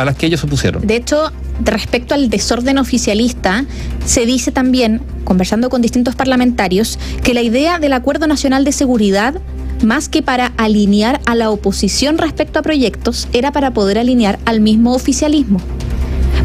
a 0.00 0.04
las 0.04 0.16
que 0.16 0.26
ellos 0.26 0.44
opusieron. 0.44 0.86
De 0.86 0.96
hecho, 0.96 1.32
respecto 1.64 2.14
al 2.14 2.30
desorden 2.30 2.78
oficialista, 2.78 3.64
se 4.04 4.26
dice 4.26 4.52
también, 4.52 5.00
conversando 5.24 5.70
con 5.70 5.82
distintos 5.82 6.14
parlamentarios, 6.14 6.98
que 7.22 7.34
la 7.34 7.42
idea 7.42 7.78
del 7.78 7.92
Acuerdo 7.94 8.26
Nacional 8.26 8.64
de 8.64 8.72
Seguridad 8.72 9.34
más 9.82 10.08
que 10.08 10.22
para 10.22 10.52
alinear 10.56 11.20
a 11.26 11.34
la 11.34 11.50
oposición 11.50 12.18
respecto 12.18 12.58
a 12.58 12.62
proyectos, 12.62 13.28
era 13.32 13.52
para 13.52 13.72
poder 13.72 13.98
alinear 13.98 14.38
al 14.44 14.60
mismo 14.60 14.94
oficialismo. 14.94 15.60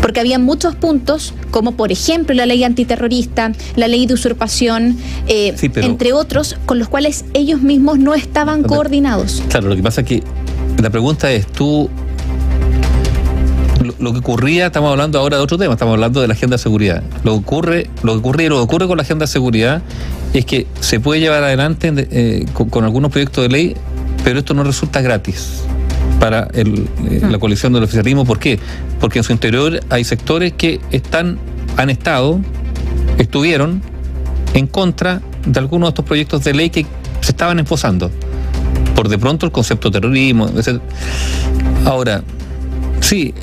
Porque 0.03 0.19
había 0.19 0.38
muchos 0.38 0.75
puntos, 0.75 1.33
como 1.50 1.72
por 1.72 1.93
ejemplo 1.93 2.36
la 2.36 2.45
ley 2.45 2.63
antiterrorista, 2.65 3.53
la 3.77 3.88
ley 3.88 4.05
de 4.05 4.13
usurpación, 4.15 4.98
eh, 5.27 5.55
entre 5.77 6.12
otros, 6.12 6.57
con 6.65 6.77
los 6.77 6.89
cuales 6.89 7.24
ellos 7.33 7.62
mismos 7.62 8.00
no 8.00 8.13
estaban 8.13 8.63
coordinados. 8.63 9.41
Claro, 9.48 9.69
lo 9.69 9.77
que 9.77 9.81
pasa 9.81 10.01
es 10.01 10.07
que 10.07 10.24
la 10.81 10.89
pregunta 10.89 11.31
es, 11.31 11.48
tú 11.48 11.89
lo, 14.00 14.12
que 14.12 14.19
ocurría, 14.19 14.65
estamos 14.65 14.91
hablando 14.91 15.19
ahora 15.19 15.38
de 15.38 15.43
otro 15.43 15.57
tema, 15.57 15.74
estamos 15.74 15.93
hablando 15.93 16.19
de 16.19 16.27
la 16.27 16.33
agenda 16.33 16.55
de 16.55 16.62
seguridad. 16.62 17.01
Lo 17.24 17.31
que 17.31 17.38
ocurre, 17.38 17.89
lo 18.03 18.12
que 18.12 18.19
ocurre 18.19 18.43
y 18.43 18.50
lo 18.50 18.57
que 18.57 18.62
ocurre 18.63 18.88
con 18.88 18.98
la 18.98 19.03
agenda 19.03 19.24
de 19.24 19.31
seguridad 19.31 19.81
es 20.33 20.45
que 20.45 20.67
se 20.81 21.00
puede 21.00 21.22
llevar 21.22 21.45
adelante 21.45 21.93
eh, 21.95 22.45
con, 22.53 22.83
algunos 22.83 23.10
proyectos 23.10 23.43
de 23.43 23.50
ley, 23.50 23.75
pero 24.25 24.39
esto 24.39 24.53
no 24.53 24.65
resulta 24.65 25.01
gratis 25.01 25.63
para 26.20 26.48
eh, 26.53 26.63
ah. 27.24 27.27
la 27.29 27.39
coalición 27.39 27.74
del 27.74 27.84
oficialismo. 27.84 28.25
¿Por 28.25 28.39
qué? 28.39 28.60
Porque 29.00 29.20
en 29.20 29.24
su 29.24 29.32
interior 29.32 29.79
hay 29.89 30.03
sectores 30.03 30.53
que 30.53 30.79
están, 30.91 31.38
han 31.77 31.89
estado, 31.89 32.39
estuvieron 33.17 33.82
en 34.53 34.67
contra 34.67 35.22
de 35.46 35.60
algunos 35.60 35.88
de 35.88 35.89
estos 35.89 36.05
proyectos 36.05 36.43
de 36.43 36.53
ley 36.53 36.70
que 36.70 36.86
se 37.22 37.32
estaban 37.32 37.60
esposando. 37.60 38.12
Por 38.96 39.10
de 39.10 39.17
pronto 39.17 39.46
el 39.46 39.51
concepto 39.51 39.89
de 39.89 40.00
terrorismo. 40.00 40.50
Ahora, 41.86 42.24
sí, 43.01 43.34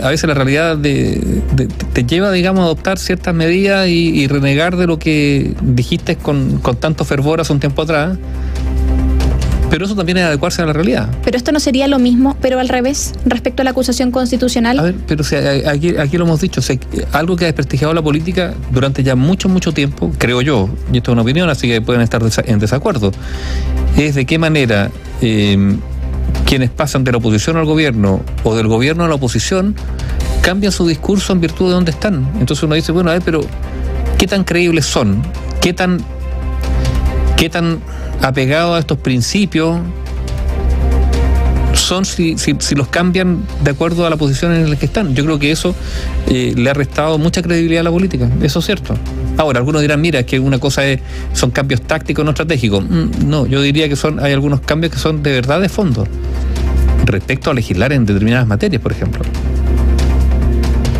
a 0.00 0.08
veces 0.08 0.28
la 0.28 0.34
realidad 0.34 0.78
te 0.78 2.04
lleva, 2.04 2.32
digamos, 2.32 2.62
a 2.62 2.64
adoptar 2.64 2.98
ciertas 2.98 3.34
medidas 3.34 3.88
y, 3.88 4.26
renegar 4.28 4.76
de 4.76 4.86
lo 4.86 4.98
que 4.98 5.54
dijiste 5.60 6.16
con, 6.16 6.60
tanto 6.80 7.04
fervor 7.04 7.40
hace 7.40 7.52
un 7.52 7.60
tiempo 7.60 7.82
atrás. 7.82 8.16
Pero 9.70 9.84
eso 9.84 9.94
también 9.94 10.18
es 10.18 10.24
adecuarse 10.24 10.62
a 10.62 10.66
la 10.66 10.72
realidad. 10.72 11.08
Pero 11.24 11.36
esto 11.36 11.52
no 11.52 11.60
sería 11.60 11.88
lo 11.88 11.98
mismo, 11.98 12.36
pero 12.40 12.60
al 12.60 12.68
revés, 12.68 13.14
respecto 13.24 13.62
a 13.62 13.64
la 13.64 13.70
acusación 13.70 14.10
constitucional. 14.10 14.78
A 14.78 14.82
ver, 14.82 14.94
pero 15.06 15.24
aquí, 15.68 15.96
aquí 15.96 16.18
lo 16.18 16.24
hemos 16.24 16.40
dicho, 16.40 16.60
algo 17.12 17.36
que 17.36 17.44
ha 17.44 17.48
desprestigiado 17.48 17.92
la 17.92 18.02
política 18.02 18.54
durante 18.70 19.02
ya 19.02 19.16
mucho, 19.16 19.48
mucho 19.48 19.72
tiempo, 19.72 20.12
creo 20.18 20.40
yo, 20.40 20.68
y 20.92 20.98
esto 20.98 21.10
es 21.10 21.12
una 21.14 21.22
opinión, 21.22 21.50
así 21.50 21.68
que 21.68 21.80
pueden 21.80 22.02
estar 22.02 22.22
en 22.44 22.58
desacuerdo, 22.58 23.12
es 23.96 24.14
de 24.14 24.24
qué 24.24 24.38
manera 24.38 24.90
eh, 25.20 25.76
quienes 26.44 26.70
pasan 26.70 27.04
de 27.04 27.12
la 27.12 27.18
oposición 27.18 27.56
al 27.56 27.64
gobierno 27.64 28.22
o 28.44 28.54
del 28.54 28.68
gobierno 28.68 29.04
a 29.04 29.08
la 29.08 29.14
oposición 29.14 29.74
cambian 30.42 30.72
su 30.72 30.86
discurso 30.86 31.32
en 31.32 31.40
virtud 31.40 31.66
de 31.66 31.72
dónde 31.72 31.90
están. 31.90 32.26
Entonces 32.38 32.62
uno 32.62 32.74
dice, 32.74 32.92
bueno, 32.92 33.10
a 33.10 33.14
ver, 33.14 33.22
pero 33.24 33.40
¿qué 34.16 34.26
tan 34.26 34.44
creíbles 34.44 34.86
son? 34.86 35.22
¿Qué 35.60 35.72
tan, 35.72 35.98
qué 37.36 37.50
tan 37.50 37.80
apegados 38.22 38.76
a 38.76 38.78
estos 38.78 38.98
principios 38.98 39.80
son 41.76 42.04
si, 42.04 42.36
si, 42.38 42.74
los 42.74 42.88
cambian 42.88 43.42
de 43.62 43.70
acuerdo 43.70 44.06
a 44.06 44.10
la 44.10 44.16
posición 44.16 44.52
en 44.52 44.70
la 44.70 44.76
que 44.76 44.86
están. 44.86 45.14
Yo 45.14 45.24
creo 45.24 45.38
que 45.38 45.50
eso 45.50 45.74
eh, 46.28 46.52
le 46.56 46.70
ha 46.70 46.74
restado 46.74 47.18
mucha 47.18 47.42
credibilidad 47.42 47.80
a 47.80 47.84
la 47.84 47.90
política, 47.90 48.28
eso 48.42 48.58
es 48.58 48.66
cierto. 48.66 48.94
Ahora, 49.36 49.58
algunos 49.58 49.82
dirán, 49.82 50.00
mira, 50.00 50.20
es 50.20 50.26
que 50.26 50.40
una 50.40 50.58
cosa 50.58 50.84
es, 50.86 51.00
son 51.32 51.50
cambios 51.50 51.82
tácticos, 51.82 52.24
no 52.24 52.30
estratégicos. 52.30 52.84
Mm, 52.84 53.28
no, 53.28 53.46
yo 53.46 53.60
diría 53.60 53.88
que 53.88 53.96
son, 53.96 54.18
hay 54.20 54.32
algunos 54.32 54.60
cambios 54.60 54.92
que 54.92 54.98
son 54.98 55.22
de 55.22 55.32
verdad 55.32 55.60
de 55.60 55.68
fondo, 55.68 56.06
respecto 57.04 57.50
a 57.50 57.54
legislar 57.54 57.92
en 57.92 58.06
determinadas 58.06 58.46
materias, 58.46 58.82
por 58.82 58.92
ejemplo 58.92 59.22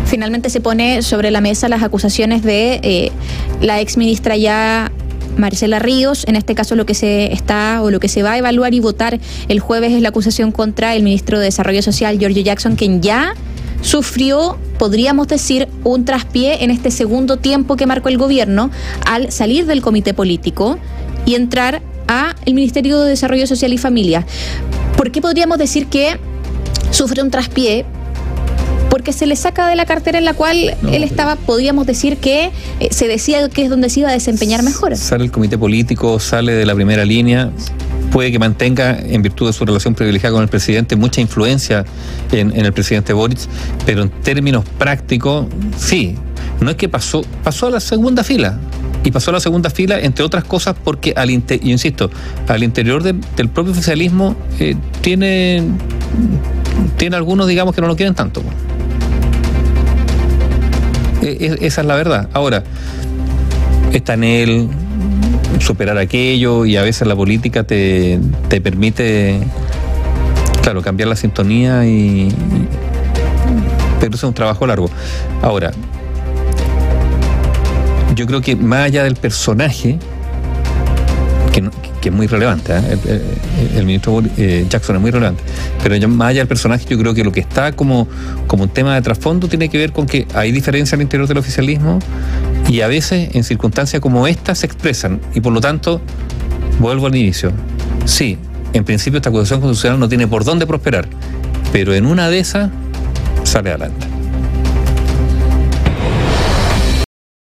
finalmente 0.07 0.49
se 0.49 0.61
pone 0.61 1.01
sobre 1.01 1.31
la 1.31 1.41
mesa 1.41 1.67
las 1.67 1.83
acusaciones 1.83 2.41
de 2.41 2.79
eh, 2.81 3.11
la 3.61 3.81
ex 3.81 3.97
ministra 3.97 4.37
ya 4.37 4.89
Marcela 5.37 5.79
Ríos. 5.79 6.25
En 6.27 6.35
este 6.35 6.55
caso 6.55 6.75
lo 6.75 6.85
que 6.85 6.93
se 6.93 7.33
está 7.33 7.81
o 7.81 7.91
lo 7.91 7.99
que 7.99 8.09
se 8.09 8.23
va 8.23 8.33
a 8.33 8.37
evaluar 8.37 8.73
y 8.73 8.79
votar 8.79 9.19
el 9.47 9.59
jueves 9.59 9.93
es 9.93 10.01
la 10.01 10.09
acusación 10.09 10.51
contra 10.51 10.95
el 10.95 11.03
ministro 11.03 11.39
de 11.39 11.45
Desarrollo 11.45 11.81
Social, 11.81 12.19
Giorgio 12.19 12.41
Jackson, 12.41 12.75
quien 12.75 13.01
ya 13.01 13.33
sufrió, 13.81 14.57
podríamos 14.77 15.27
decir, 15.27 15.67
un 15.83 16.05
traspié 16.05 16.63
en 16.63 16.71
este 16.71 16.91
segundo 16.91 17.37
tiempo 17.37 17.75
que 17.75 17.85
marcó 17.85 18.09
el 18.09 18.17
gobierno 18.17 18.71
al 19.05 19.31
salir 19.31 19.65
del 19.65 19.81
comité 19.81 20.13
político 20.13 20.77
y 21.25 21.35
entrar 21.35 21.81
a 22.07 22.35
el 22.45 22.53
Ministerio 22.53 22.99
de 22.99 23.09
Desarrollo 23.09 23.47
Social 23.47 23.73
y 23.73 23.77
Familia. 23.77 24.25
¿Por 24.95 25.11
qué 25.11 25.21
podríamos 25.21 25.57
decir 25.57 25.87
que 25.87 26.19
sufre 26.91 27.21
un 27.21 27.29
traspié? 27.31 27.85
Porque 28.97 29.13
se 29.13 29.27
le 29.27 29.35
saca 29.35 29.67
de 29.67 29.75
la 29.75 29.85
cartera 29.85 30.17
en 30.17 30.25
la 30.25 30.33
cual 30.33 30.75
él 30.91 31.03
estaba, 31.03 31.35
podríamos 31.35 31.85
decir 31.85 32.17
que 32.17 32.49
eh, 32.79 32.87
se 32.89 33.07
decía 33.07 33.47
que 33.47 33.61
es 33.61 33.69
donde 33.69 33.91
se 33.91 33.99
iba 33.99 34.09
a 34.09 34.11
desempeñar 34.11 34.63
mejor. 34.63 34.97
Sale 34.97 35.23
el 35.23 35.29
comité 35.29 35.55
político, 35.55 36.19
sale 36.19 36.53
de 36.53 36.65
la 36.65 36.73
primera 36.73 37.05
línea, 37.05 37.51
puede 38.11 38.31
que 38.31 38.39
mantenga, 38.39 38.97
en 38.97 39.21
virtud 39.21 39.45
de 39.45 39.53
su 39.53 39.65
relación 39.65 39.93
privilegiada 39.93 40.33
con 40.33 40.41
el 40.41 40.49
presidente, 40.49 40.95
mucha 40.95 41.21
influencia 41.21 41.85
en, 42.31 42.55
el 42.55 42.73
presidente 42.73 43.13
Boric, 43.13 43.37
pero 43.85 44.01
en 44.01 44.09
términos 44.09 44.65
prácticos, 44.79 45.45
sí, 45.77 46.15
no 46.59 46.71
es 46.71 46.75
que 46.75 46.89
pasó, 46.89 47.23
pasó 47.43 47.67
a 47.67 47.69
la 47.69 47.79
segunda 47.79 48.23
fila. 48.23 48.57
Y 49.03 49.11
pasó 49.11 49.29
a 49.29 49.35
la 49.35 49.39
segunda 49.39 49.69
fila, 49.69 49.99
entre 49.99 50.25
otras 50.25 50.43
cosas, 50.43 50.75
porque 50.83 51.13
al 51.15 51.29
inter, 51.29 51.59
yo 51.59 51.69
insisto, 51.69 52.09
al 52.47 52.63
interior 52.63 53.03
del 53.03 53.49
propio 53.49 53.73
oficialismo 53.73 54.35
eh, 54.59 54.75
tiene, 55.01 55.61
tiene 56.97 57.15
algunos, 57.15 57.47
digamos, 57.47 57.75
que 57.75 57.81
no 57.81 57.87
lo 57.87 57.95
quieren 57.95 58.15
tanto. 58.15 58.41
E, 61.21 61.57
esa 61.61 61.81
es 61.81 61.87
la 61.87 61.95
verdad. 61.95 62.29
Ahora, 62.33 62.63
está 63.93 64.13
en 64.13 64.23
él 64.23 64.69
superar 65.59 65.97
aquello 65.97 66.65
y 66.65 66.77
a 66.77 66.83
veces 66.83 67.07
la 67.07 67.15
política 67.15 67.63
te, 67.63 68.19
te 68.47 68.61
permite, 68.61 69.39
claro, 70.61 70.81
cambiar 70.81 71.09
la 71.09 71.15
sintonía 71.15 71.85
y, 71.85 72.29
pero 73.99 74.15
eso 74.15 74.27
es 74.27 74.29
un 74.29 74.33
trabajo 74.33 74.67
largo. 74.67 74.89
Ahora, 75.41 75.71
yo 78.15 78.25
creo 78.25 78.41
que 78.41 78.55
más 78.55 78.85
allá 78.85 79.03
del 79.03 79.15
personaje, 79.15 79.99
que, 82.01 82.09
es 82.09 82.15
muy 82.15 82.27
relevante, 82.27 82.73
¿eh? 82.73 83.21
el, 83.75 83.85
ministro 83.85 84.21
eh, 84.37 84.65
Jackson 84.69 84.95
es 84.95 85.01
muy 85.01 85.11
relevante, 85.11 85.43
pero 85.83 86.07
más 86.07 86.29
allá 86.29 86.41
del 86.41 86.47
personaje, 86.47 86.85
yo 86.89 86.97
creo 86.97 87.13
que 87.13 87.23
lo 87.23 87.31
que 87.31 87.39
está 87.39 87.71
como, 87.71 88.07
como 88.47 88.63
un 88.63 88.69
tema 88.69 88.95
de 88.95 89.01
trasfondo 89.01 89.47
tiene 89.47 89.69
que 89.69 89.77
ver 89.77 89.91
con 89.91 90.05
que 90.05 90.27
hay 90.33 90.51
diferencia 90.51 90.95
al 90.95 91.01
interior 91.01 91.27
del 91.27 91.37
oficialismo 91.37 91.99
y 92.67 92.81
a 92.81 92.87
veces 92.87 93.35
en 93.35 93.43
circunstancias 93.43 94.01
como 94.01 94.27
esta 94.27 94.55
se 94.55 94.65
expresan 94.65 95.19
y 95.33 95.41
por 95.41 95.53
lo 95.53 95.61
tanto, 95.61 96.01
vuelvo 96.79 97.07
al 97.07 97.15
inicio, 97.15 97.51
sí, 98.05 98.37
en 98.73 98.83
principio 98.83 99.17
esta 99.17 99.29
acusación 99.29 99.61
constitucional 99.61 99.99
no 99.99 100.09
tiene 100.09 100.27
por 100.27 100.43
dónde 100.43 100.67
prosperar, 100.67 101.07
pero 101.71 101.93
en 101.93 102.05
una 102.05 102.29
de 102.29 102.39
esas 102.39 102.69
sale 103.43 103.69
adelante. 103.69 104.16